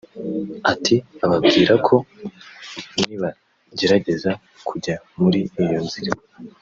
[0.71, 1.95] Ati “Bababwira ko
[3.05, 4.31] nibagerageza
[4.67, 6.11] kujya muri iyo nzira